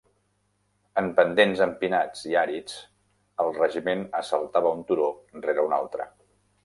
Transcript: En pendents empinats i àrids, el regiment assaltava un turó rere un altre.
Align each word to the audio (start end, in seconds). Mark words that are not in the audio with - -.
En 1.01 1.09
pendents 1.19 1.59
empinats 1.65 2.23
i 2.31 2.33
àrids, 2.43 2.79
el 3.45 3.53
regiment 3.59 4.01
assaltava 4.21 4.73
un 4.79 4.83
turó 4.89 5.07
rere 5.49 5.67
un 5.69 5.77
altre. 5.83 6.09